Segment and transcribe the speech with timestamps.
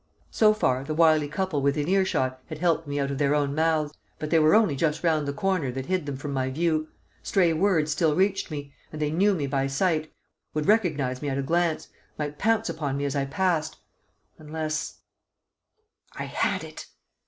[0.31, 3.93] So far the wily couple within earshot had helped me out of their own mouths.
[4.17, 6.87] But they were only just round the corner that hid them from my view;
[7.21, 10.11] stray words still reached me; and they knew me by sight,
[10.55, 13.77] would recognise me at a glance, might pounce upon me as I passed.
[14.39, 15.01] Unless
[16.13, 16.87] I had it!